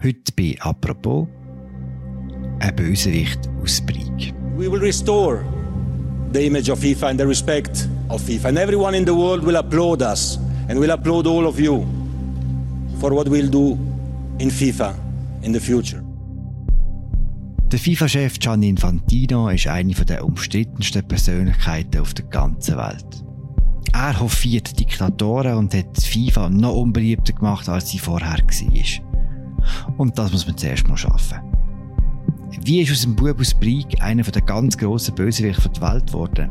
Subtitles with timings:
[0.00, 1.26] Heute bei «Apropos»
[2.60, 4.32] ein Bösewicht aus Brig.
[4.56, 5.44] We will restore
[6.32, 8.50] the image of FIFA and the respect of FIFA.
[8.50, 10.38] And everyone in the world will applaud us
[10.68, 11.84] and will applaud all of you
[13.00, 13.76] for what we'll do
[14.38, 14.94] in FIFA
[15.42, 16.00] in the future.
[17.72, 23.24] Der FIFA-Chef Gianni Infantino ist eine der umstrittensten Persönlichkeiten auf der ganzen Welt.
[23.92, 29.07] Er hofiert Diktatoren und hat FIFA noch unbeliebter gemacht, als sie vorher war.
[29.96, 31.38] Und das muss man zuerst mal schaffen.
[32.62, 36.50] Wie ist aus dem Bub aus Brieg einer der ganz grossen Bösewichte der Welt geworden?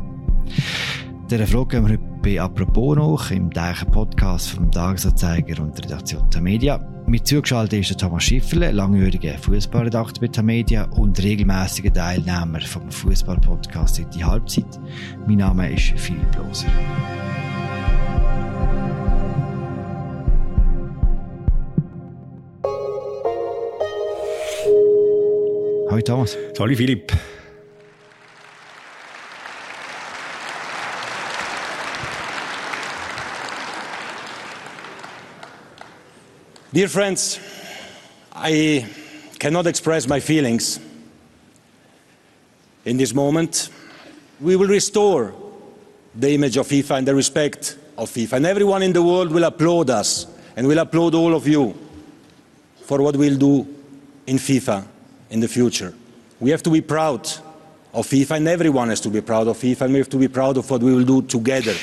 [1.30, 5.84] Dieser Frage gehen wir heute bei «Apropos» noch, im täglichen Podcast vom Tagesanzeiger und der
[5.84, 6.80] Redaktion Tamedia.
[7.06, 14.02] Mit zugeschaltet ist der Thomas Schifferle, langjähriger Fußballredakteur bei Tamedia und regelmäßiger Teilnehmer vom Fußball-Podcast
[14.14, 14.80] «Die Halbzeit».
[15.26, 16.66] Mein Name ist Philipp Loser.
[25.98, 26.36] Hallo Thomas.
[26.56, 27.10] Hallo Philipp.
[36.72, 37.40] Dear friends,
[38.32, 38.86] I
[39.40, 40.78] cannot express my feelings
[42.84, 43.68] in this moment.
[44.40, 45.34] We will restore
[46.14, 48.34] the image of FIFA and the respect of FIFA.
[48.34, 51.76] And everyone in the world will applaud us and will applaud all of you
[52.84, 53.66] for what we'll do
[54.28, 54.86] in FIFA
[55.30, 55.92] in the future.
[56.38, 57.42] We have to be proud
[57.92, 60.28] of FIFA, and everyone has to be proud of FIFA, and we have to be
[60.28, 61.74] proud of what we will do together.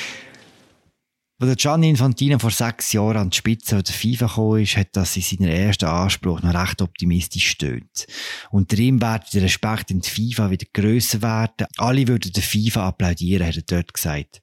[1.38, 5.16] Als Gianni Infantino vor sechs Jahren an die Spitze der FIFA gekommen ist, hat das
[5.16, 8.06] in seinem ersten Anspruch noch recht optimistisch stöhnt.
[8.50, 11.66] Unter ihm werde der Respekt in der FIFA wieder grösser werden.
[11.76, 14.40] Alle würden der FIFA applaudieren, hat er dort gesagt.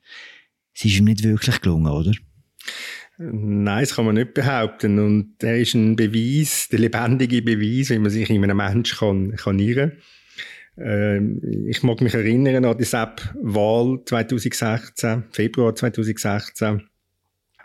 [0.75, 2.11] Es ist ihm nicht wirklich gelungen, oder?
[3.17, 4.99] Nein, das kann man nicht behaupten.
[4.99, 9.35] Und er ist ein Beweis, der lebendige Beweis, wie man sich in einem Menschen kann,
[9.35, 9.93] kann irren
[10.77, 16.81] ähm, ich mag mich erinnern an die SAP-Wahl 2016, Februar 2016,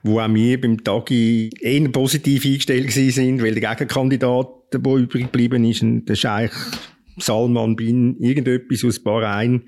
[0.02, 5.64] wo auch wir beim Tagi eher positiv eingestellt sind, weil der Gegenkandidat, der übrig geblieben
[5.64, 6.52] ist, der Scheich
[7.16, 9.62] Salman bin irgendetwas aus Bahrain,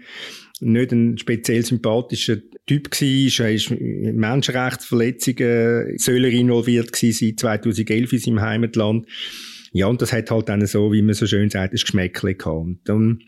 [0.60, 2.36] nicht ein speziell sympathischer
[2.70, 3.46] Typ war.
[3.46, 9.06] Er ist in Menschenrechtsverletzungen soll er involviert gewesen seit 2011 in seinem Heimatland.
[9.72, 12.56] Ja, und das hat halt dann so, wie man so schön sagt, ein Geschmäckchen gehabt.
[12.56, 13.18] Und dann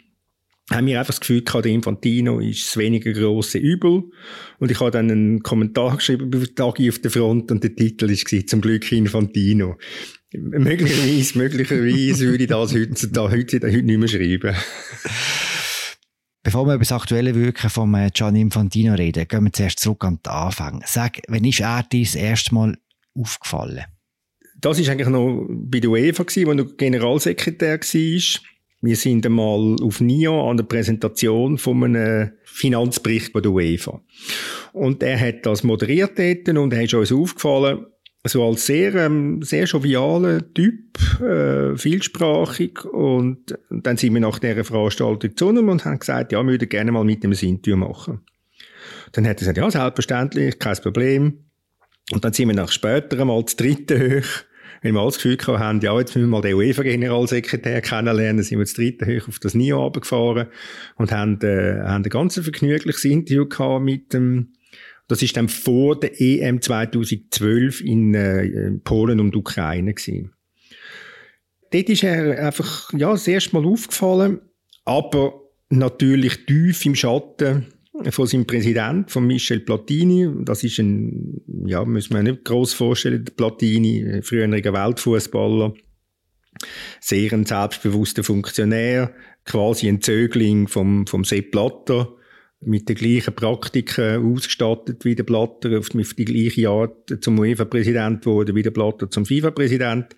[0.70, 4.04] haben wir einfach das Gefühl gehabt, der Infantino ist das weniger grosse Übel.
[4.60, 8.08] Und ich habe dann einen Kommentar geschrieben über Tagi auf der Front und der Titel
[8.08, 9.76] war zum Glück Infantino.
[10.32, 14.54] Möglicherweise, möglicherweise würde ich das heute, heute, heute nicht mehr schreiben.
[16.52, 20.04] Bevor wir über das aktuelle Wirken von äh, Gianni Infantino reden, gehen wir zuerst zurück
[20.04, 20.84] an den Anfang.
[20.84, 22.76] Sag, wann ist er dir das erste Mal
[23.18, 23.86] aufgefallen?
[24.60, 28.42] Das war eigentlich noch bei der UEFA, wo er Generalsekretär war.
[28.82, 34.02] Wir sind einmal auf NIO an der Präsentation von einem Finanzbericht bei der UEFA.
[34.74, 37.86] Und er hat das moderiert dort und er ist uns aufgefallen,
[38.24, 42.84] so als sehr, ähm, sehr jovialer Typ, äh, vielsprachig.
[42.84, 46.68] Und, dann sind wir nach dieser Veranstaltung zu ihm und haben gesagt, ja, wir würden
[46.68, 48.20] gerne mal mit dem Interview machen.
[49.12, 51.44] Dann hat er gesagt, ja, selbstverständlich, kein Problem.
[52.12, 54.26] Und dann sind wir nach später einmal zu dritten hoch,
[54.82, 58.66] weil wir alles Gefühl haben, ja, jetzt müssen wir mal den UEFA-Generalsekretär kennenlernen, sind wir
[58.66, 60.48] zu dritten hoch auf das NIO runtergefahren
[60.96, 64.52] und haben, äh, haben ein ganz vergnügliches Interview gehabt mit dem,
[65.12, 70.32] das ist dann vor der EM 2012 in, äh, in Polen und Ukraine gewesen.
[71.70, 74.40] Dort ist er einfach, ja, das erste Mal aufgefallen,
[74.86, 75.34] aber
[75.68, 77.66] natürlich tief im Schatten
[78.08, 80.30] von seinem Präsidenten, von Michel Platini.
[80.44, 85.74] Das ist ein, ja, müssen wir nicht groß vorstellen, Platini, früheriger Weltfußballer,
[87.00, 89.12] sehr ein selbstbewusster Funktionär,
[89.44, 92.16] quasi ein Zögling vom, vom Sepp Blatter
[92.64, 98.54] mit den gleichen Praktiken ausgestattet wie der Blatter, auf die gleiche Art zum UEFA-Präsident wurde
[98.54, 100.16] wie der Blatter zum FIFA-Präsident.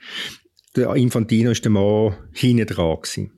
[0.77, 3.33] Der Infantino ist der Mann hinten dran gewesen.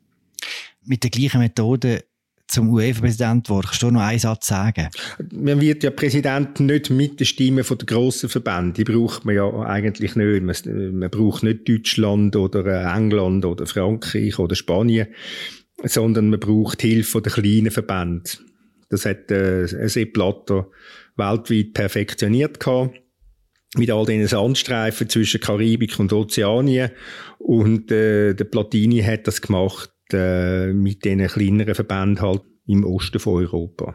[0.84, 2.04] Mit der gleichen Methode
[2.48, 3.66] zum UEFA-Präsident wurde.
[3.66, 4.88] Kannst du noch einen Satz sagen?
[5.32, 8.72] Man wird ja Präsident nicht mit der Stimme von der grossen Verbände.
[8.72, 10.42] Die braucht man ja eigentlich nicht.
[10.42, 15.08] Man, man braucht nicht Deutschland oder äh, England oder Frankreich oder Spanien,
[15.82, 18.46] sondern man braucht Hilfe von den kleinen Verbänden.
[18.88, 20.68] Das hat äh, Sepp Blatter
[21.16, 23.00] weltweit perfektioniert gehabt
[23.76, 26.90] mit all diesen Sandstreifen zwischen Karibik und Ozeanien.
[27.38, 33.18] Und äh, der Platini hat das gemacht äh, mit diesen kleineren Verbänden halt im Osten
[33.18, 33.94] von Europa.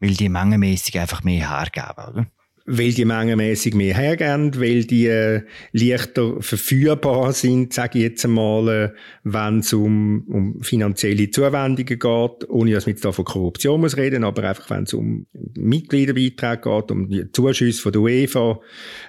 [0.00, 2.26] Weil die mengenmäßig einfach mehr hergeben, oder?
[2.74, 5.42] Weil die mengenmäßig mehr hergeben, weil die äh,
[5.72, 12.48] leichter verführbar sind, sage ich jetzt einmal, äh, wenn es um, um finanzielle Zuwendungen geht,
[12.48, 16.62] ohne dass man jetzt da von Korruption muss reden, aber einfach wenn es um Mitgliederbeiträge
[16.62, 18.58] geht, um die Zuschüsse von der UEFA,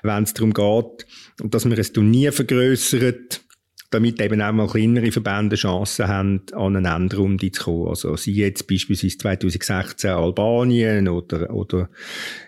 [0.01, 1.07] wenn es darum geht,
[1.45, 3.45] dass man ein Turnier vergrößert,
[3.93, 7.89] damit eben auch mal kleinere Verbände Chancen haben, an eine Endrunde zu kommen.
[7.89, 11.89] Also sie jetzt beispielsweise 2016 Albanien oder, oder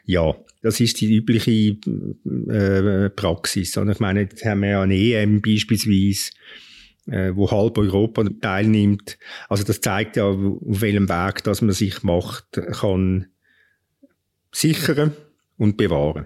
[0.06, 1.78] ja, das ist die übliche
[2.50, 3.78] äh, Praxis.
[3.78, 6.32] Und ich meine, jetzt haben wir ja eine EM beispielsweise,
[7.08, 9.18] äh, wo halb Europa teilnimmt.
[9.48, 13.28] Also das zeigt ja, auf welchem Weg dass man sich macht, kann
[14.52, 15.14] sichern
[15.58, 16.26] und bewahren.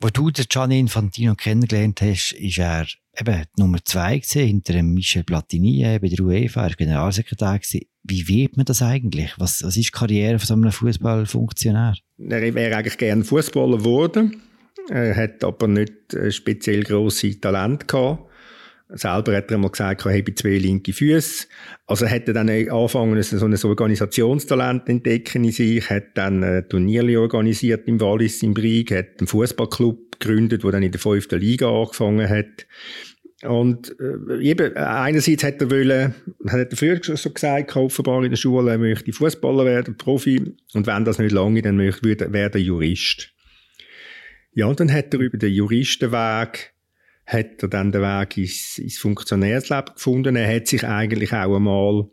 [0.00, 2.86] Wo du den Gianni Infantino kennengelernt hast, ist er
[3.18, 7.86] eben Nummer zwei gewesen, hinter Michel Platini bei der UEFA, er war Generalsekretär gewesen.
[8.02, 9.32] Wie wird man das eigentlich?
[9.38, 11.94] Was, was ist die Karriere von so einem Fußballfunktionär?
[12.18, 14.42] Er wäre eigentlich gerne Fußballer geworden.
[14.90, 15.92] Er hat aber nicht
[16.30, 18.25] speziell grosse Talent gehabt.
[18.88, 21.46] Selber hat er einmal gesagt, er habe zwei linke Füße.
[21.86, 27.20] Also er hätte dann angefangen, so ein Organisationstalent entdecken in sich, hat dann ein Turnier
[27.20, 31.68] organisiert im Wallis, im Brig, hat einen Fußballclub gegründet, der dann in der fünften Liga
[31.68, 32.66] angefangen hat.
[33.42, 36.14] Und äh, eben, einerseits hat er wollen,
[36.48, 40.54] hat er früher schon gesagt, offenbar in der Schule, er möchte Fußballer werden, Profi.
[40.74, 43.32] Und wenn das nicht lange, dann möchte er werden Jurist.
[44.54, 46.72] Ja, und dann hat er über den Juristenweg,
[47.26, 50.36] hat er dann den Weg ins, ins Funktionärsleben gefunden.
[50.36, 52.08] Er hat sich eigentlich auch einmal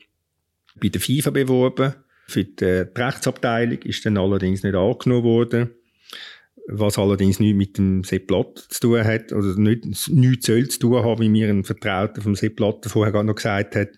[0.75, 1.93] bei der FIFA beworben.
[2.27, 5.69] Für die, äh, die Rechtsabteilung ist dann allerdings nicht angenommen worden
[6.67, 11.03] was allerdings nichts mit dem Sepp zu tun hat, oder nicht, nichts soll zu tun
[11.03, 13.89] haben, wie mir ein Vertrauter vom Sepp vorher gerade noch gesagt hat.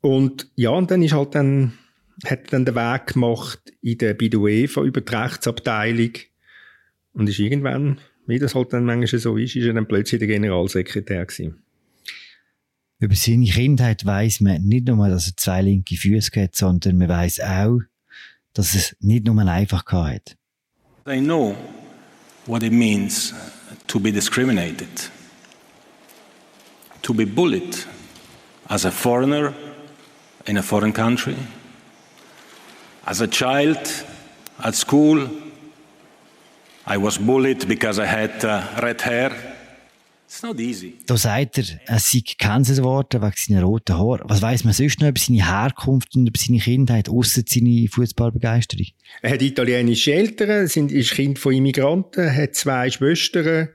[0.00, 1.72] Und ja, und dann ist halt dann,
[2.24, 6.12] hat dann den Weg gemacht in der, bei der UEFA über die Rechtsabteilung
[7.14, 10.28] und ist irgendwann, wie das halt dann manchmal so ist, ist er dann plötzlich der
[10.28, 11.62] Generalsekretär gewesen.
[12.98, 17.08] Über seine Kindheit weiß man nicht nur, dass er zwei linke Füße hat, sondern man
[17.08, 17.80] weiß auch,
[18.54, 20.36] dass es nicht nur einfach hat.
[21.06, 21.54] I know
[22.46, 23.34] what it means
[23.86, 25.10] to be discriminated,
[27.02, 27.86] to be bullied
[28.68, 29.52] as a foreigner
[30.46, 31.36] in a foreign country,
[33.06, 33.78] as a child
[34.58, 35.28] at school.
[36.88, 39.32] I was bullied because I had uh, red hair.
[40.24, 40.94] It's not easy.
[41.06, 44.22] Da sagt er, er sei gecancelt worden wegen seiner roten Haare.
[44.28, 48.86] Was weiß man sonst noch über seine Herkunft und über seine Kindheit, außer seine Fußballbegeisterung?
[49.22, 53.68] Er hat italienische Eltern, sind, ist Kind von Immigranten, hat zwei Schwestern.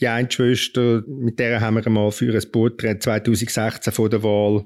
[0.00, 4.64] Die eine Schwester, mit der haben wir einmal für ein Porträt 2016 vor der Wahl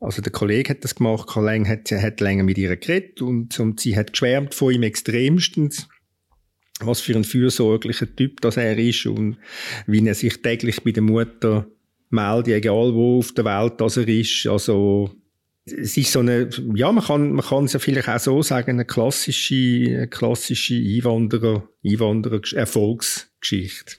[0.00, 3.80] also der Kollege hat das gemacht, Karl hat, hat länger mit ihr geredet und, und
[3.80, 5.88] sie hat geschwärmt von ihm extremstens
[6.82, 9.36] was für ein fürsorglicher Typ das er ist und
[9.86, 11.66] wie er sich täglich bei der Mutter
[12.10, 14.46] meldet, egal wo auf der Welt das er ist.
[14.46, 15.10] Also
[15.64, 18.70] es ist so eine, ja, man kann, man kann es ja vielleicht auch so sagen,
[18.72, 23.96] eine klassische, eine klassische Einwanderer, Einwanderer Erfolgsgeschichte.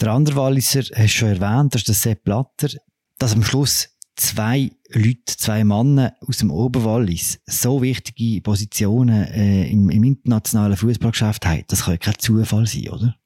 [0.00, 2.70] Der andere Walliser, hast du schon erwähnt, das ist der Sepp Blatter,
[3.18, 9.90] dass am Schluss zwei Leute, zwei Männer aus dem Oberwallis so wichtige Positionen äh, im,
[9.90, 13.16] im, internationalen Fußballgeschäft haben, das kann ja kein Zufall sein, oder?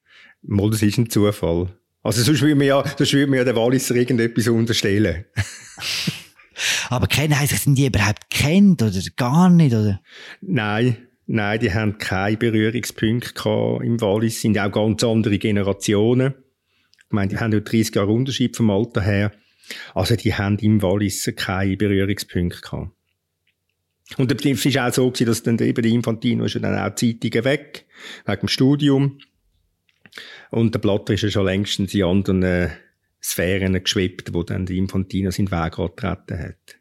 [0.43, 1.69] Mal, das ist ein Zufall.
[2.03, 5.25] Also sonst würde man ja, sonst würde man ja den Walliser irgendetwas unterstellen.
[6.89, 10.01] Aber kennen heisst, sind die überhaupt kennt oder gar nicht, oder?
[10.41, 10.97] Nein.
[11.29, 16.35] Nein, die haben keine Berührungspunkte im Wallis, sind auch ganz andere Generationen.
[16.99, 19.33] Ich meine, die haben ja 30 Jahre Unterschied vom Alter her.
[19.95, 22.91] Also die haben im Wallis keine Berührungspunkte gehabt.
[24.17, 27.87] Und es war auch so, dass dann eben der Infantino ist dann auch Zeitungen weg,
[28.25, 29.19] wegen dem Studium.
[30.51, 32.71] Und der Blatter ist ja schon längstens in anderen äh,
[33.21, 36.79] Sphären geschwebt, wo dann der Infantino seinen Weg angetreten hat.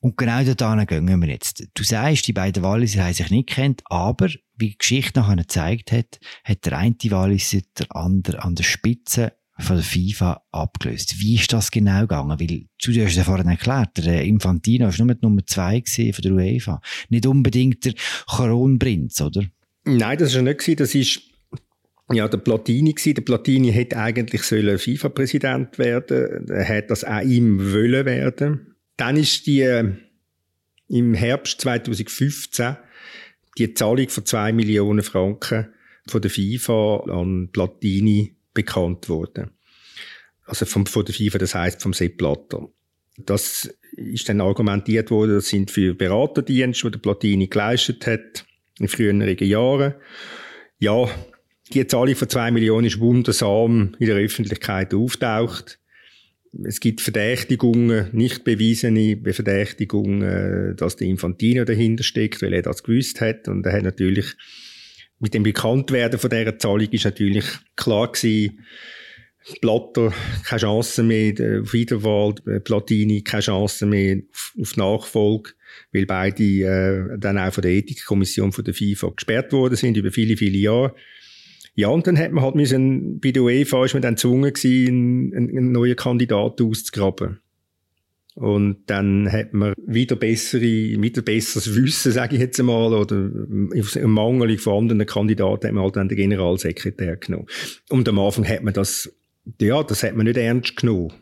[0.00, 1.66] Und genau dort gehen wir jetzt.
[1.74, 5.92] Du sagst, die beiden Walliser haben sich nicht kennt, aber wie die Geschichte nachher gezeigt
[5.92, 11.20] hat, hat der eine Walliser der andere an der Spitze von der FIFA abgelöst.
[11.20, 12.38] Wie ist das genau gegangen?
[12.38, 16.32] Weil, du hast ja vorhin erklärt, der Infantino war nur die Nummer zwei von der
[16.32, 16.80] UEFA.
[17.08, 17.94] Nicht unbedingt der
[18.26, 19.44] Kronprinz, oder?
[19.84, 20.80] Nein, das war nicht.
[20.80, 21.22] Das ist
[22.12, 22.94] ja, der Platini.
[22.94, 26.48] Der Platini hätte eigentlich FIFA-Präsident werden.
[26.48, 28.76] Er hätte das auch ihm wollen werden.
[28.96, 29.92] Dann ist die, äh,
[30.88, 32.76] im Herbst 2015
[33.58, 35.68] die Zahlung von zwei Millionen Franken
[36.06, 39.52] von der FIFA an Platini bekannt worden.
[40.44, 42.68] Also vom, von der FIFA, das heißt vom Sepp Blatter.
[43.18, 48.44] Das ist dann argumentiert worden, das sind für Beraterdienste, die der Platini geleistet hat
[48.78, 49.94] in früheren Jahren.
[50.78, 51.08] Ja,
[51.72, 55.78] die Zahl von zwei Millionen ist wundersam in der Öffentlichkeit auftaucht.
[56.64, 63.20] Es gibt Verdächtigungen, nicht bewiesene Verdächtigungen, dass der Infantino dahinter steckt, weil er das gewusst
[63.20, 63.48] hat.
[63.48, 64.34] Und er hat natürlich
[65.18, 67.44] mit dem Bekanntwerden von dieser Zahlung ist natürlich
[67.74, 68.64] klar gewesen,
[69.60, 70.12] Blatter
[70.44, 71.32] keine Chance mehr
[71.62, 74.18] auf Wiederwahl, Platini keine Chance mehr
[74.60, 75.50] auf Nachfolge,
[75.92, 80.10] weil beide äh, dann auch von der Ethikkommission von der FIFA gesperrt worden sind über
[80.10, 80.94] viele, viele Jahre.
[81.74, 85.32] Ja, und dann hat man halt müssen, bei der UEFA ist man dann gezwungen gewesen,
[85.32, 87.40] einen, einen neuen Kandidaten auszugraben.
[88.36, 94.10] Und dann hat man wieder bessere, wieder besseres Wissen, sage ich jetzt einmal, oder im
[94.10, 97.46] Mangel von anderen Kandidaten hat man halt dann den Generalsekretär genommen.
[97.88, 99.10] Und am Anfang hat man das,
[99.58, 101.14] ja, das hat man nicht ernst genommen.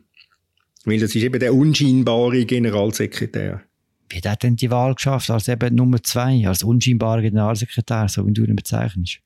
[0.85, 3.63] Weil das ist eben der unscheinbare Generalsekretär.
[4.09, 8.27] Wie hat er denn die Wahl geschafft, als eben Nummer zwei, als unscheinbarer Generalsekretär, so
[8.27, 9.21] wie du ihn bezeichnest?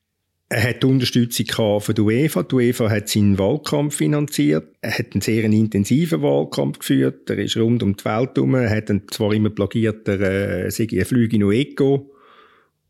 [0.51, 2.43] Er hat Unterstützung von der UEFA.
[2.43, 4.67] Die UEFA hat seinen Wahlkampf finanziert.
[4.81, 7.29] Er hat einen sehr intensiven Wahlkampf geführt.
[7.29, 8.55] Er ist rund um die Welt herum.
[8.55, 10.21] Er hat dann zwar immer plagiert, er
[10.67, 12.11] äh, Flüge noch Eco.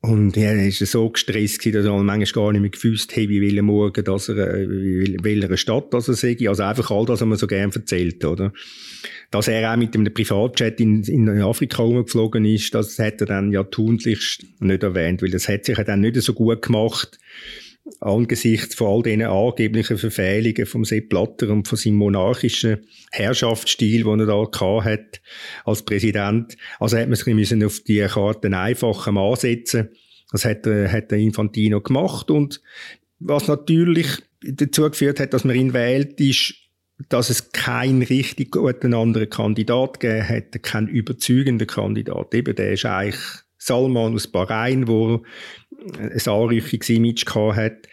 [0.01, 3.57] Und er war so gestresst, dass er manchmal gar nicht mehr gewusst hat, wie will
[3.57, 6.37] er morgen, dass er, äh, wie welcher Stadt dass er sei.
[6.49, 8.53] Also einfach all das, was man so gerne erzählt, oder?
[9.33, 13.51] Dass er auch mit einem Privatjet in, in Afrika rumgeflogen ist, das hat er dann
[13.51, 17.19] ja tunlichst nicht erwähnt, weil das hat sich ja dann nicht so gut gemacht
[18.01, 24.21] angesichts von all diesen angeblichen Verfehlungen vom Sepp Blatter und von seinem monarchischen Herrschaftsstil, den
[24.21, 25.21] er da hat
[25.65, 26.57] als Präsident.
[26.79, 29.91] Also hat man sich auf die Karten einfach ansetzen.
[30.31, 32.61] Das hat, hat der Infantino gemacht und
[33.19, 34.09] was natürlich
[34.43, 36.55] dazu geführt hat, dass man ihn wählt, ist,
[37.09, 42.35] dass es keinen richtig guten anderen Kandidat gegeben hat, keinen überzeugenden Kandidat.
[42.35, 43.21] Eben, der ist eigentlich
[43.59, 45.23] Salman aus Bahrain, wo
[45.99, 47.89] ein anrüchiges Image gehabt hat.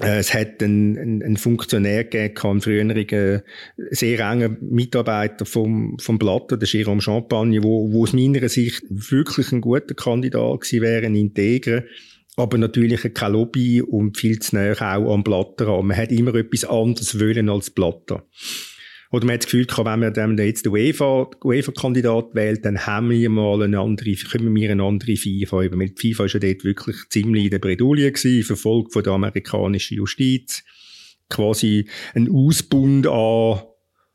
[0.00, 3.42] Äh, es hat einen, einen, einen Funktionär gegeben, einen früheren,
[3.90, 9.52] sehr engen Mitarbeiter vom, vom Blatter, der Jérôme Champagne, wo, wo aus meiner Sicht wirklich
[9.52, 11.82] ein guter Kandidat gewesen wäre, ein Integrer
[12.38, 15.86] aber natürlich kein Lobby und viel zu näher auch am Blatter an.
[15.86, 18.24] Man hat immer etwas anderes wollen als Blatter.
[19.10, 23.10] Oder man hat das Gefühl wenn man dann jetzt den UEFA-Kandidat UEFA wählt, dann haben
[23.10, 25.80] wir mal eine andere, können wir eine andere FIFA haben.
[25.80, 29.14] Weil die FIFA ist ja dort wirklich ziemlich in der Bredouille gewesen, verfolgt von der
[29.14, 30.62] amerikanischen Justiz.
[31.30, 33.62] Quasi ein Ausbund an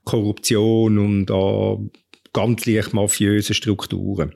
[0.04, 1.92] Korruption und an
[2.34, 4.34] ganz leicht mafiösen Strukturen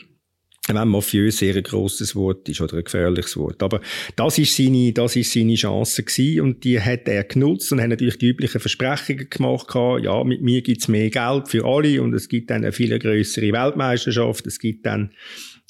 [0.68, 3.64] wenn mafiös sehr ein grosses Wort ist oder ein gefährliches Wort.
[3.64, 3.82] Aber
[4.16, 7.90] das ist seine, das ist seine Chance gewesen und die hat er genutzt und hat
[7.90, 9.74] natürlich die üblichen Versprechungen gemacht.
[9.76, 13.52] Ja, mit mir gibt's mehr Geld für alle und es gibt dann eine viel größere
[13.52, 14.46] Weltmeisterschaft.
[14.48, 15.12] Es gibt dann,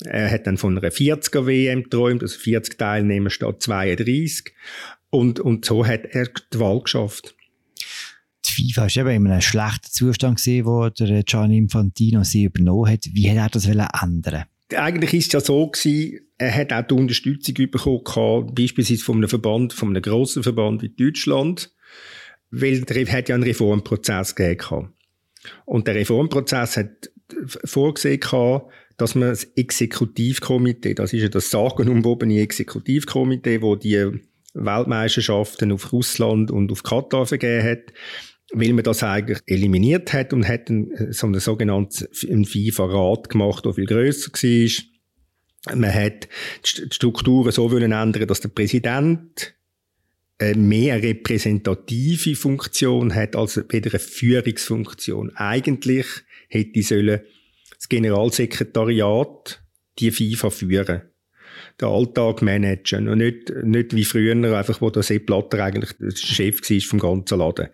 [0.04, 4.54] er hat dann von einer 40er WM geträumt, also 40 Teilnehmer statt 32.
[5.10, 7.36] Und, und so hat er die Wahl geschafft.
[8.46, 12.92] Die FIFA war eben in einem schlechten Zustand gesehen, wo der Gianni Infantino sie übernommen
[12.92, 13.06] hat.
[13.12, 16.94] Wie hat er das ändern eigentlich ist es ja so gewesen, er hat auch die
[16.94, 21.74] Unterstützung bekommen, beispielsweise von einem Verband, von einem grossen Verband wie Deutschland,
[22.52, 24.94] weil er hat ja einen Reformprozess gegeben.
[25.66, 27.12] Und der Reformprozess hat
[27.66, 28.20] vorgesehen
[28.98, 34.22] dass man das Exekutivkomitee, das ist ja das sagenumwobene Exekutivkomitee, wo die
[34.56, 37.94] Weltmeisterschaften auf Russland und auf Katar vergeben hat,
[38.54, 43.74] weil man das eigentlich eliminiert hat und hat einen, so einen sogenannten FIFA-Rat gemacht, der
[43.74, 45.76] viel grösser war.
[45.76, 46.30] Man hat
[46.64, 49.54] die Strukturen so wollen ändern, dass der Präsident
[50.40, 55.36] eine mehr repräsentative Funktion hat als weder eine Führungsfunktion.
[55.36, 56.06] Eigentlich
[56.48, 57.22] hätte sollen
[57.76, 59.62] das Generalsekretariat
[60.00, 61.02] die FIFA führen
[61.80, 66.12] den Alltag managen und nicht, nicht wie früher einfach, wo der Sepp Blatter eigentlich der
[66.12, 67.68] Chef war vom ganzen Laden.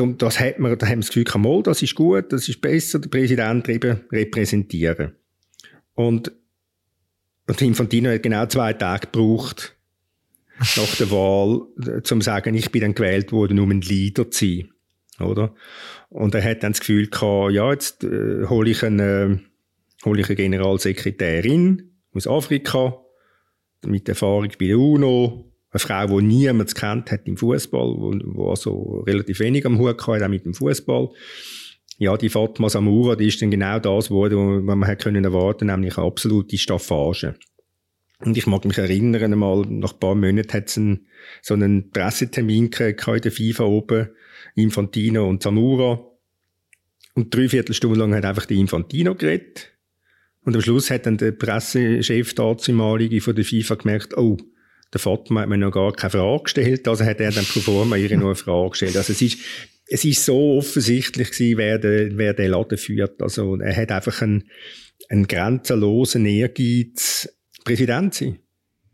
[0.00, 2.60] Und das hat man, da haben wir das Gefühl, mal, das ist gut, das ist
[2.60, 5.12] besser, der Präsident eben repräsentieren.
[5.94, 6.32] Und,
[7.46, 9.76] und Infantino hat genau zwei Tage gebraucht,
[10.58, 14.46] nach der Wahl, um zu sagen, ich bin dann gewählt worden, um ein Leader zu
[14.46, 14.70] sein.
[15.20, 15.54] Oder?
[16.08, 19.40] Und er hat dann das Gefühl gehabt, ja, jetzt äh, hole ich eine,
[20.02, 22.98] äh, hole ich eine Generalsekretärin aus Afrika,
[23.84, 25.45] mit Erfahrung bei der UNO,
[25.76, 30.24] eine Frau, die niemand kennt hat im Fußball, wo also relativ wenig am Hut hatte,
[30.24, 31.10] auch mit dem Fußball.
[31.98, 36.06] Ja, die Fatma Samura, die ist dann genau das geworden, was man erwarten, nämlich eine
[36.06, 37.34] absolute Staffage.
[38.20, 41.06] Und ich mag mich erinnern, einmal, nach ein paar Monaten hat es einen,
[41.42, 44.08] so einen Pressetermin in der FIFA oben,
[44.54, 46.02] Infantino und Samura.
[47.14, 49.72] Und dreiviertel Stunde lang hat einfach der Infantino geredet.
[50.44, 52.56] Und am Schluss hat dann der Pressechef, der
[53.20, 54.36] von der FIFA gemerkt, oh,
[54.96, 58.16] Der Fatma hat mir noch gar keine Frage gestellt, also hat er dann forma ihr
[58.16, 58.96] noch eine Frage gestellt.
[58.96, 59.38] Also es ist,
[59.88, 63.20] es ist so offensichtlich gewesen, wer, der, wer den Laden führt.
[63.20, 64.44] Also er hat einfach einen,
[65.10, 67.28] einen grenzenlosen Ehrgeiz,
[67.62, 68.38] Präsident sein.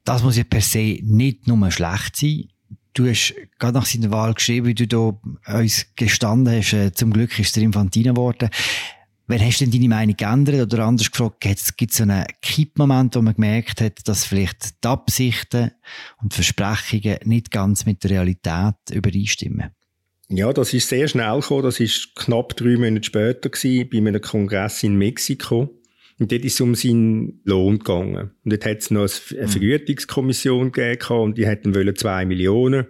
[0.04, 2.49] Das muss ja per se nicht nur schlecht sein.
[2.94, 5.21] Du hast gerade nach seiner Wahl geschrieben, wie du da
[5.56, 8.50] uns gestanden hast, äh, zum Glück ist er Infantino geworden.
[9.33, 13.17] Wann hast du denn deine Meinung geändert oder anders gefragt, gibt es so einen Kippmoment,
[13.17, 15.71] wo man gemerkt hat, dass vielleicht die Absichten
[16.21, 19.71] und Versprechungen nicht ganz mit der Realität übereinstimmen?
[20.29, 21.62] Ja, das ist sehr schnell gekommen.
[21.62, 25.81] Das ist knapp drei Monate später gewesen, bei einem Kongress in Mexiko.
[26.19, 28.33] Und dort ist es um seinen Lohn gegangen.
[28.45, 29.49] Und dort hat es noch eine mhm.
[29.49, 32.85] Vergütungskommission gegeben und die hätten wollen zwei Millionen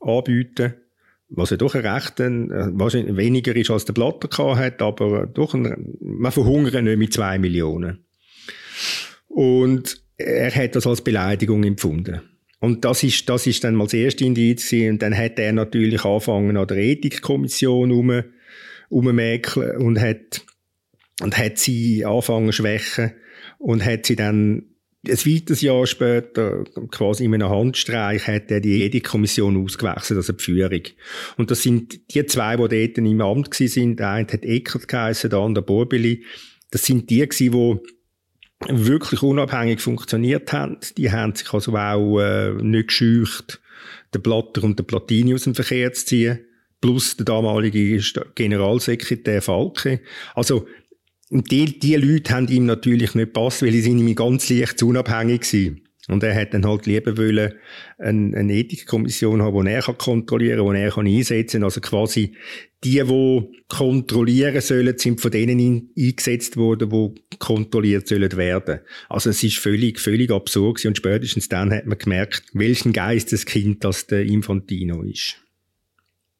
[0.00, 0.74] anbieten.
[1.30, 2.30] Was ja doch ein recht, äh,
[2.72, 7.38] wahrscheinlich weniger ist, als der Blatter hat, aber doch ein, man verhungert nicht mit zwei
[7.38, 8.04] Millionen.
[9.28, 12.22] Und er hat das als Beleidigung empfunden.
[12.60, 14.92] Und das ist, das ist dann mal das erste Indiz gewesen.
[14.92, 18.22] Und dann hat er natürlich angefangen an der Ethikkommission um,
[18.88, 20.44] ummäkeln und hat,
[21.20, 23.12] und hat sie angefangen schwächen
[23.58, 24.64] und hat sie dann
[25.06, 30.42] ein weiteres Jahr später, quasi in einem Handstreich, hat er die Ethikkommission ausgewechselt, also die
[30.42, 30.82] Führung.
[31.36, 33.96] Und das sind die zwei, die dort im Amt waren.
[33.96, 36.24] Der eine hat Eckert geheissen, der andere Borbeli.
[36.70, 37.52] Das sind die die
[38.66, 40.78] wirklich unabhängig funktioniert haben.
[40.96, 43.60] Die haben sich also auch äh, nicht gescheucht,
[44.12, 46.40] den Blatter und den Platini aus dem Verkehr zu ziehen.
[46.80, 48.00] Plus der damalige
[48.34, 50.00] Generalsekretär Falke.
[50.34, 50.66] Also,
[51.30, 55.52] die, die Leute haben ihm natürlich nicht gepasst, weil sie ihm ganz leicht zu unabhängig
[55.52, 55.82] waren.
[56.08, 57.52] Und er hat dann halt lieber wollen
[57.98, 61.64] eine, eine Ethikkommission haben, die er kann kontrollieren kann, die er kann einsetzen kann.
[61.64, 62.34] Also quasi
[62.82, 68.80] die, die kontrollieren sollen, sind von denen eingesetzt worden, die kontrolliert sollen werden.
[69.10, 70.88] Also es ist völlig, völlig absurd gewesen.
[70.88, 75.36] und spätestens dann hat man gemerkt, welchen Geisteskind das der Infantino ist.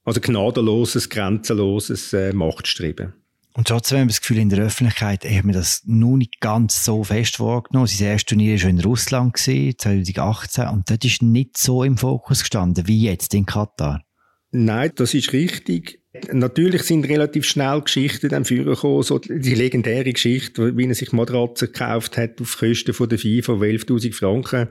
[0.03, 3.13] Also gnadenloses, grenzenloses äh, Machtstreben.
[3.55, 6.85] Und trotzdem haben wir das Gefühl, in der Öffentlichkeit haben wir das noch nicht ganz
[6.85, 7.87] so fest wahrgenommen.
[7.89, 12.41] Sein erstes Turnier war schon in Russland, 2018, und dort ist nicht so im Fokus
[12.41, 14.03] gestanden wie jetzt in Katar.
[14.51, 16.01] Nein, das ist richtig.
[16.33, 21.73] Natürlich sind relativ schnell Geschichten dann vorgekommen, so die legendäre Geschichte, wie er sich Matratzen
[21.73, 24.69] gekauft hat auf Kosten von der FIFA, die 11.000 Franken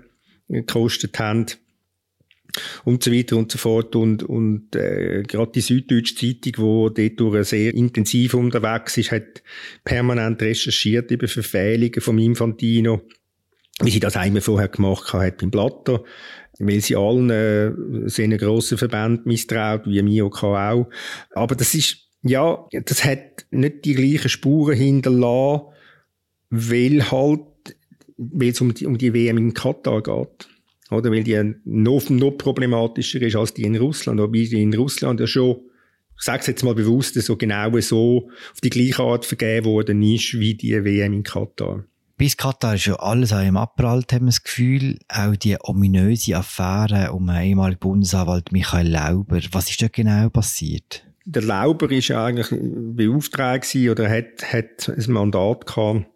[0.47, 1.45] gekostet haben
[2.85, 3.95] und so weiter und so fort.
[3.95, 9.43] Und, und äh, gerade die Süddeutsche Zeitung, die dort sehr intensiv unterwegs ist, hat
[9.83, 13.01] permanent recherchiert über Verfehlungen vom Infantino,
[13.81, 16.03] wie sie das einmal vorher gemacht hat beim Blatter,
[16.59, 17.71] weil sie allen äh,
[18.09, 20.89] sehr grossen Verbänden misstraut, wie MIOK auch.
[21.33, 25.67] Aber das ist, ja, das hat nicht die gleichen Spuren hinterlassen,
[26.49, 27.41] weil halt,
[28.17, 30.49] weil es um die, um die WM in Katar geht.
[30.91, 31.11] Oder?
[31.11, 34.19] Weil die noch, noch problematischer ist als die in Russland.
[34.19, 35.57] Wobei die in Russland ja schon,
[36.17, 40.01] ich sage es jetzt mal bewusst, so genau so auf die gleiche Art vergeben worden
[40.01, 41.83] ist wie die WM in Katar.
[42.17, 44.97] Bis Katar ist ja alles an ihm abprallt, haben wir das Gefühl.
[45.07, 49.39] Auch die ominöse Affäre um den ehemaligen Bundesanwalt Michael Lauber.
[49.51, 51.03] Was ist da genau passiert?
[51.25, 56.07] Der Lauber ist ja eigentlich beauftragt oder hat, hat ein Mandat gehabt,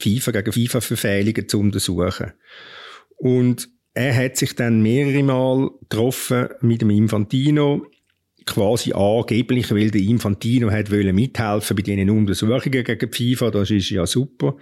[0.00, 2.32] FIFA gegen FIFA-Verfehlungen zu untersuchen.
[3.20, 7.86] Und er hat sich dann mehrere Mal getroffen mit dem Infantino,
[8.46, 13.50] quasi angeblich, weil der Infantino hat wollen mithelfen bei diesen Untersuchungen gegen die FIFA.
[13.50, 14.56] Das ist ja super.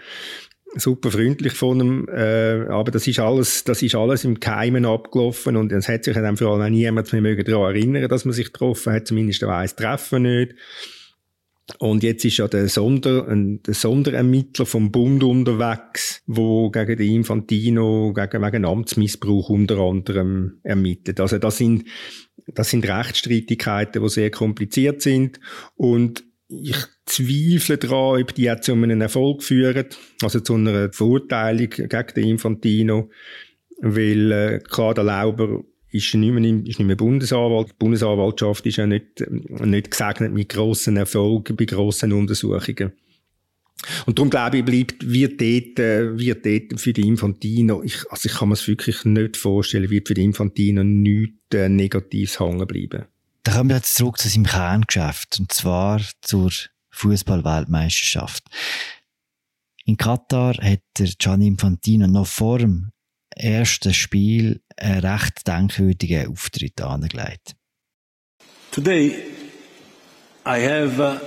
[0.74, 5.56] Super freundlich von ihm, äh, aber das ist alles, das ist alles im Keimen abgelaufen
[5.56, 8.52] und es hat sich dann vor allem auch niemand mehr daran erinnern, dass man sich
[8.52, 10.56] getroffen hat, zumindest weiss Treffen nicht.
[11.78, 18.12] Und jetzt ist ja der, Sonder, der Sonderermittler vom Bund unterwegs, wo gegen den Infantino,
[18.14, 21.20] gegen, wegen Amtsmissbrauch unter anderem ermittelt.
[21.20, 21.84] Also das sind,
[22.46, 25.40] das sind Rechtsstreitigkeiten, die sehr kompliziert sind.
[25.76, 29.86] Und ich zweifle daran, ob die auch zu einem Erfolg führen,
[30.22, 33.10] also zu einer Verurteilung gegen den Infantino,
[33.80, 37.70] weil äh, klar, der Lauber ist nicht mehr, ist nicht mehr Bundesanwalt.
[37.70, 42.92] Die Bundesanwaltschaft ist ja nicht, nicht gesegnet mit grossen Erfolgen bei grossen Untersuchungen.
[44.06, 48.28] Und darum glaube ich, bleibt, wird dort, äh, wird dort für die Infantino, ich, also
[48.28, 52.66] ich kann mir es wirklich nicht vorstellen, wird für die Infantino nichts äh, Negatives hängen
[52.66, 53.04] bleiben.
[53.44, 56.50] Da kommen wir jetzt zurück zu seinem Kerngeschäft, und zwar zur
[56.90, 58.44] Fußball-Weltmeisterschaft.
[59.84, 62.90] In Katar hat der Gianni Infantino noch vor dem
[63.38, 67.54] ersten Spiel einen recht denkwürdigen Auftritt angelegt.
[68.70, 69.14] Today
[70.46, 71.18] I have uh,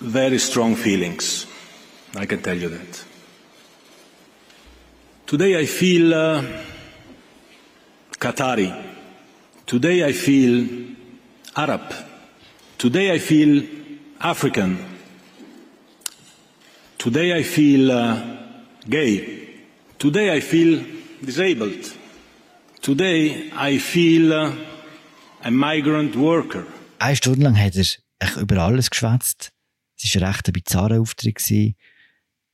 [0.00, 1.46] very strong feelings.
[2.16, 3.04] I can tell you that.
[5.26, 6.42] Today I feel uh,
[8.18, 8.72] Qatari.
[9.66, 10.66] Today I feel
[11.54, 11.92] Arab.
[12.78, 13.62] Today I feel
[14.18, 14.78] African.
[16.98, 18.16] Today I feel uh,
[18.88, 19.48] gay.
[19.98, 21.92] Today I feel disabled.
[22.82, 24.52] Today I feel uh,
[25.42, 26.64] a migrant worker.
[26.98, 29.52] Eine Stunde lang hat er über alles geschwätzt.
[30.02, 31.42] Es war ein recht bizarrer Auftritt.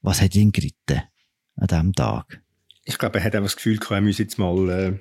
[0.02, 1.02] Was hat ihn geritten
[1.56, 2.40] an diesem Tag?
[2.84, 4.98] Ich glaube, er hat einfach das Gefühl gehabt, er müsse jetzt mal äh,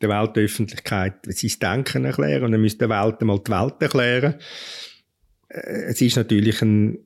[0.00, 4.34] der Weltöffentlichkeit sein Denken erklären und er müsste der Welt einmal die Welt erklären.
[5.48, 6.98] Äh, es ist natürlich ein,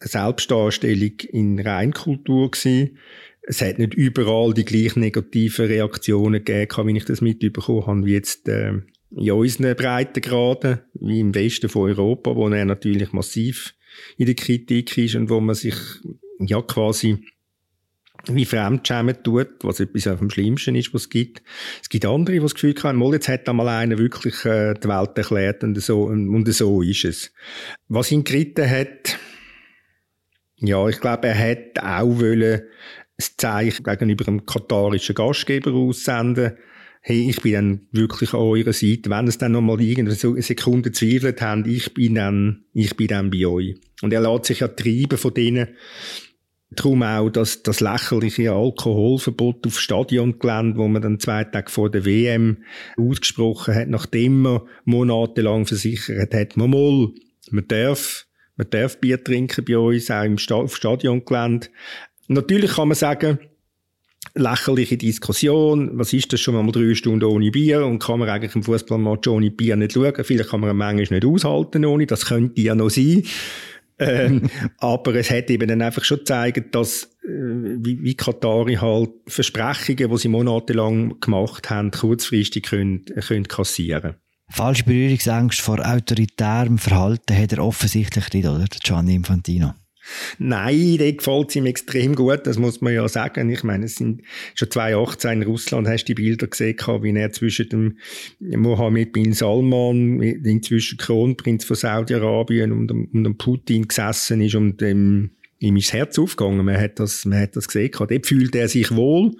[0.00, 2.98] eine Selbstdarstellung in Reinkultur gewesen.
[3.46, 8.12] Es hat nicht überall die gleichen negativen Reaktionen gegeben, wie ich das mitbekommen habe, wie
[8.12, 8.72] jetzt äh,
[9.16, 13.74] in unseren Breitengraden, wie im Westen von Europa, wo er natürlich massiv
[14.16, 15.76] in der Kritik ist und wo man sich
[16.40, 17.18] ja quasi
[18.28, 21.42] wie Fremdschämen tut, was etwas am Schlimmsten ist, was es gibt.
[21.80, 24.88] Es gibt andere, die das Gefühl haben, mal, jetzt hat einmal einer wirklich äh, die
[24.88, 27.32] Welt erklärt und so, und so ist es.
[27.88, 29.18] Was ihn geritten hat,
[30.56, 32.62] ja, ich glaube, er hat auch wollen
[33.18, 36.56] ein Zeichen gegenüber dem katarischen Gastgeber aussenden,
[37.06, 39.10] hey, ich bin dann wirklich an eurer Seite.
[39.10, 43.30] Wenn es dann noch mal irgendeine Sekunde zweifelt haben, ich bin dann, ich bin dann
[43.30, 43.76] bei euch.
[44.02, 45.68] Und er lässt sich ja treiben von denen.
[46.70, 52.04] Darum auch das, das lächerliche Alkoholverbot auf Stadiongelände, wo man dann zwei Tage vor der
[52.04, 52.64] WM
[52.98, 57.10] ausgesprochen hat, nachdem man monatelang versichert hat, man mal,
[57.52, 58.26] man darf,
[58.56, 61.68] man darf Bier trinken bei uns, auch im Sta auf Stadiongelände.
[62.28, 63.38] Natürlich kann man sagen,
[64.34, 65.90] lächerliche Diskussion.
[65.98, 67.84] Was ist das schon mal drei Stunden ohne Bier?
[67.84, 70.12] Und kann man eigentlich im Fußballmatch ohne Bier nicht schauen?
[70.22, 72.06] Vielleicht kann man eine Menge nicht aushalten ohne.
[72.06, 73.22] Das könnte ja noch sein.
[73.98, 79.10] ähm, aber es hat eben dann einfach schon gezeigt, dass äh, wie, wie Katari halt
[79.26, 84.16] Versprechungen, die sie monatelang gemacht haben, kurzfristig können, können kassieren.
[84.48, 88.66] Falsche Berührungsangst vor autoritärem Verhalten hat er offensichtlich nicht, oder?
[88.82, 89.74] Gianni Infantino.
[90.38, 93.50] Nein, der gefällt ihm extrem gut, das muss man ja sagen.
[93.50, 94.22] Ich meine, es sind
[94.54, 97.98] schon 2018 in Russland, hast du die Bilder gesehen, wie er zwischen dem
[98.40, 105.30] Mohammed bin Salman, inzwischen Kronprinz von Saudi-Arabien und, und dem Putin gesessen ist und ähm,
[105.58, 106.64] ihm ist das Herz aufgegangen.
[106.64, 107.90] Man hat das, man hat das gesehen.
[107.96, 109.32] Dort fühlt er sich wohl.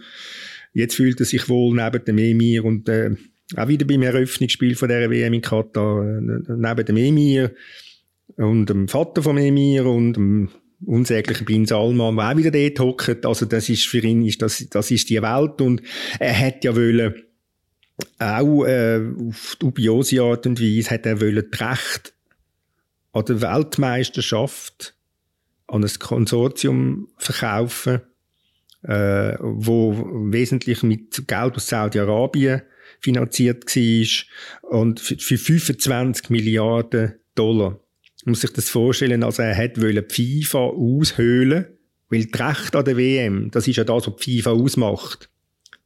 [0.72, 3.16] Jetzt fühlt er sich wohl neben dem Emir und äh,
[3.56, 7.54] auch wieder beim Eröffnungsspiel von der WM in Katar, äh, neben dem Emir
[8.36, 10.50] und dem Vater vom Emir und dem
[10.84, 13.24] unsäglichen Bin Salman, der auch wieder dort hockt.
[13.24, 15.82] Also das ist für ihn, ist das, das ist die Welt und
[16.18, 17.14] er hat ja wollen,
[18.18, 22.14] auch äh, auf dubiose Art und Weise hat er wollen das Recht
[23.12, 24.94] an der Weltmeisterschaft
[25.66, 28.02] an ein Konsortium verkaufen,
[28.82, 29.94] äh, wo
[30.30, 32.62] wesentlich mit Geld aus Saudi-Arabien
[33.00, 37.80] finanziert war und für 25 Milliarden Dollar
[38.26, 41.66] muss sich das vorstellen, also er hat die FIFA aushöhlen,
[42.10, 45.30] weil die Rechte an der WM, das ist ja das, was die FIFA ausmacht.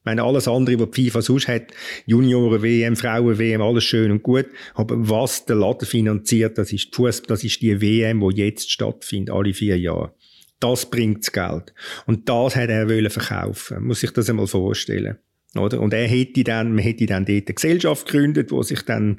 [0.01, 1.75] Ich meine, alles andere, was die FIFA sonst hat,
[2.07, 4.47] Junioren, WM, Frauen, WM, alles schön und gut.
[4.75, 8.71] Aber was der Laden finanziert, das ist, die Fuss, das ist die WM, die jetzt
[8.71, 10.15] stattfindet, alle vier Jahre.
[10.59, 11.75] Das bringt das Geld.
[12.07, 13.85] Und das hat er wollen verkaufen.
[13.85, 15.19] Muss sich das einmal vorstellen.
[15.55, 15.81] Oder?
[15.81, 19.19] Und er hätte dann, man hätte dann dort eine Gesellschaft gegründet, wo sich dann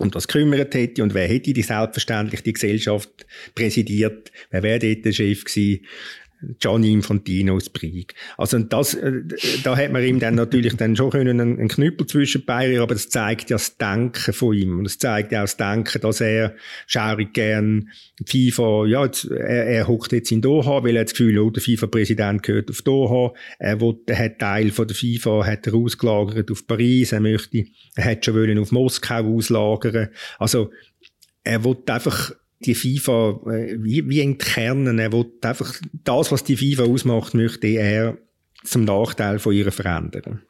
[0.00, 5.04] um das gekümmert hätte und wer hätte die selbstverständlich die Gesellschaft präsidiert, wer wäre dort
[5.04, 5.86] der Chef gewesen,
[6.58, 8.14] Gianni Infantino aus Brieg.
[8.36, 9.22] Also das, äh,
[9.64, 13.08] da hat man ihm dann natürlich dann schon können einen, Knüppel zwischen Bayern, aber das
[13.08, 14.78] zeigt ja das Denken von ihm.
[14.78, 16.54] Und es zeigt ja auch das Denken, dass er
[16.86, 17.90] schaurig gern
[18.24, 21.62] FIFA, ja, jetzt, er, er hockt jetzt in Doha, weil er das Gefühl hat, der
[21.62, 26.50] FIFA-Präsident gehört auf Doha, er, will, er hat Teil von der FIFA, hat er ausgelagert
[26.50, 30.70] auf Paris, er möchte, er hat schon wollen auf Moskau auslagern, also
[31.44, 32.32] er will einfach
[32.66, 34.98] die FIFA äh, wie, wie entkernen.
[34.98, 35.74] Er will einfach
[36.04, 38.18] das, was die FIFA ausmacht, möchte er
[38.64, 40.42] zum Nachteil von ihr verändern.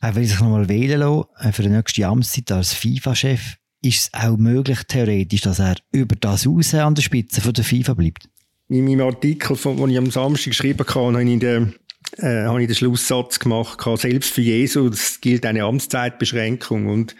[0.00, 3.56] Er will sich nochmal wählen lassen äh, für die nächste Amtszeit als FIFA-Chef.
[3.82, 7.64] Ist es auch möglich, theoretisch, dass er über das raus an der Spitze von der
[7.64, 8.28] FIFA bleibt?
[8.68, 11.72] In meinem Artikel, den ich am Samstag geschrieben habe, habe ich in der
[12.18, 17.16] äh, habe ich den Schlusssatz gemacht, selbst für Jesus gilt eine Amtszeitbeschränkung und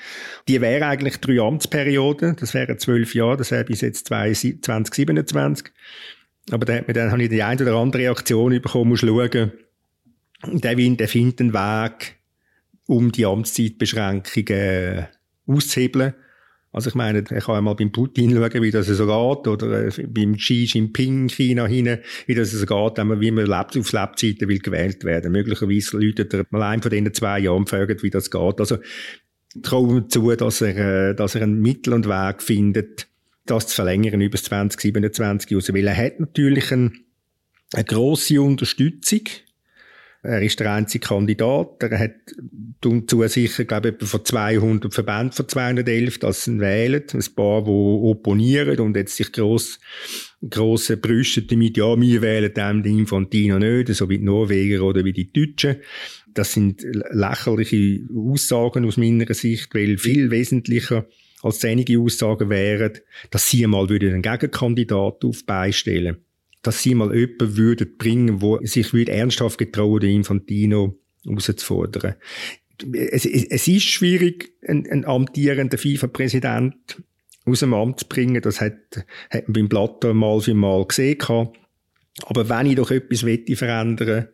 [0.48, 5.72] die wäre eigentlich drei Amtsperioden, das wären zwölf Jahre, das wäre bis jetzt 2027.
[6.50, 9.52] Aber dann, dann habe ich die eine oder andere Reaktion bekommen, muss schauen,
[10.46, 12.16] der Wind, der findet einen Weg,
[12.86, 15.06] um die Amtszeitbeschränkungen
[15.46, 16.14] auszuhebeln.
[16.74, 20.06] Also ich meine, ich kann einmal beim Putin schauen, wie das so geht, oder äh,
[20.08, 23.92] beim Xi Jinping China hin, wie das so geht, wenn man, wie man lebt, auf
[23.92, 25.30] Lebzeiten will gewählt werden.
[25.30, 28.58] Möglicherweise läutet er mal ein von diesen zwei Jahren fragt, wie das geht.
[28.58, 28.78] Also
[29.62, 33.06] traue zu, dass er, äh, dass er einen Mittel und Weg findet,
[33.46, 35.72] das zu verlängern über 2027 raus.
[35.72, 36.90] Weil er hat natürlich eine,
[37.72, 39.20] eine grosse Unterstützung
[40.24, 41.82] er ist der einzige Kandidat.
[41.82, 42.14] Er hat
[42.80, 47.04] dazu sicher, glaube ich, etwa von 200 Verbänden von 211, das ihn wählen.
[47.12, 49.78] Ein paar, die opponieren und jetzt sich gross,
[50.48, 55.04] grosse brüsten damit, ja, wir wählen dem den Infantino nicht, so wie die Norweger oder
[55.04, 55.76] wie die Deutschen.
[56.32, 61.06] Das sind lächerliche Aussagen aus meiner Sicht, weil viel wesentlicher
[61.42, 62.92] als einige Aussagen wären,
[63.30, 66.23] dass sie mal einen Gegenkandidat auf beistellen
[66.66, 72.14] dass sie mal jemanden würden bringen, wo sich würde ernsthaft getrauen, den Infantino herauszufordern.
[72.92, 77.02] Es, es, es ist schwierig, einen, einen amtierenden FIFA-Präsident
[77.44, 78.42] aus dem Amt zu bringen.
[78.42, 81.18] Das hat, hat man beim Blatter mal für mal gesehen.
[82.26, 84.28] Aber wenn ich doch etwas verändern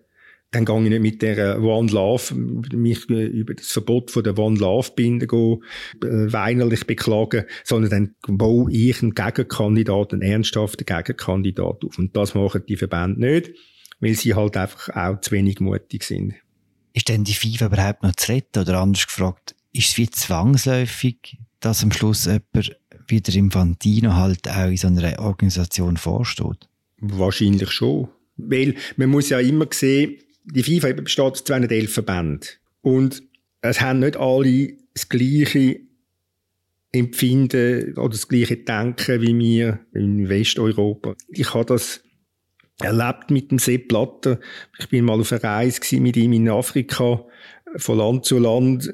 [0.53, 4.59] dann gehe ich nicht mit der One Love, mich über das Verbot von der One
[4.59, 5.63] Love Binde go,
[6.03, 11.99] äh, weinerlich beklagen, sondern dann baue ich einen Gegenkandidat, einen ernsthaften Gegenkandidat auf.
[11.99, 13.53] Und das machen die Verbände nicht,
[14.01, 16.35] weil sie halt einfach auch zu wenig mutig sind.
[16.93, 18.59] Ist denn die FIFA überhaupt noch zu retten?
[18.61, 24.49] Oder anders gefragt, ist es wie zwangsläufig, dass am Schluss jemand wie der Infantino halt
[24.49, 26.69] auch in so einer Organisation vorsteht?
[26.99, 28.09] Wahrscheinlich schon.
[28.37, 30.17] Weil man muss ja immer sehen,
[30.53, 32.49] die FIFA besteht aus 211 Verbänden.
[32.83, 33.23] Und
[33.63, 35.81] es haben nicht alle das gleiche
[36.93, 41.15] Empfinden oder das gleiche Denken wie wir in Westeuropa.
[41.29, 42.03] Ich habe das
[42.81, 44.41] erlebt mit dem Sepp Blatter.
[44.79, 47.25] Ich bin mal auf einer Reise mit ihm in Afrika,
[47.77, 48.93] von Land zu Land,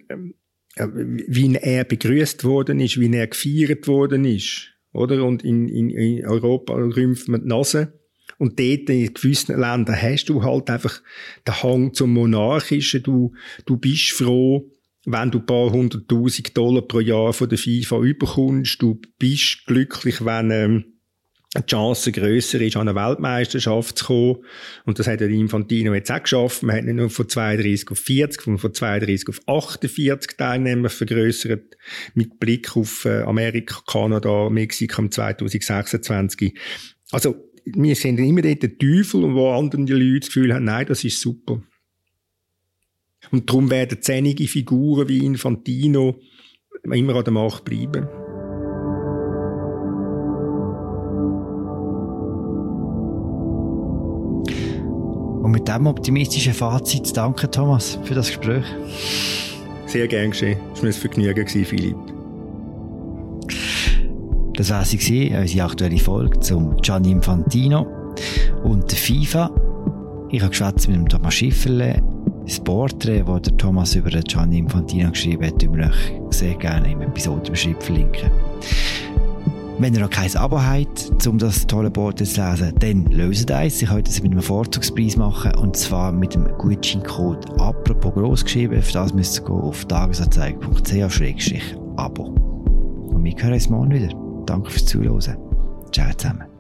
[0.75, 4.73] äh, wie er begrüßt worden ist, wie er gefeiert worden ist.
[4.93, 5.25] Oder?
[5.25, 7.96] Und in, in, in Europa rümpft man die Nase.
[8.39, 11.01] Und dort in gewissen Ländern hast du halt einfach
[11.47, 13.03] den Hang zum Monarchischen.
[13.03, 13.33] Du,
[13.65, 14.71] du bist froh,
[15.07, 18.83] wenn du ein paar hunderttausend Dollar pro Jahr von der FIFA überkommst.
[18.83, 20.85] Du bist glücklich, wenn ähm,
[21.57, 24.37] die Chance grösser ist, an eine Weltmeisterschaft zu kommen.
[24.85, 26.63] Und das hat der Infantino jetzt auch geschafft.
[26.63, 31.77] Man hat nicht nur von 32 auf 40, sondern von 32 auf 48 Teilnehmer vergrößert,
[32.15, 36.55] mit Blick auf äh, Amerika, Kanada, Mexiko im 2026.
[37.13, 40.87] Also, wir sind immer dort der Teufel und wo andere Leute das Gefühl haben, nein,
[40.87, 41.61] das ist super.
[43.33, 46.17] Und darum werden zähnige Figuren wie Infantino
[46.85, 48.07] immer an der Macht bleiben.
[55.43, 58.65] Und mit diesem optimistischen Fazit danke Thomas für das Gespräch.
[59.87, 60.59] Sehr gern geschehen.
[60.73, 62.16] Es war ein Vergnügen, Philipp.
[64.57, 67.87] Das war sie, unsere aktuelle Folge zum Gianni Infantino
[68.65, 69.51] und der FIFA.
[70.31, 72.03] Ich habe geschwätzt mit dem Thomas Schifferle.
[72.47, 76.91] Das Porträt, das der Thomas über den Gianni Infantino geschrieben hat, würde ich sehr gerne
[76.91, 78.31] im Episodenbeschrieb verlinken.
[79.79, 83.83] Wenn ihr noch kein Abo habt, um das tolle Porträt zu lesen, dann löst eins.
[83.83, 88.81] Ich könnt es mit einem Vorzugspreis machen, und zwar mit dem Gutscheincode apropos groß geschrieben.
[88.81, 92.23] Für das müsst ihr auf tagesanzeige.ch-abo.
[92.23, 94.26] Und wir hören uns morgen wieder.
[94.47, 95.37] Danke fürs Zuhören.
[95.93, 96.56] Ciao zusammen.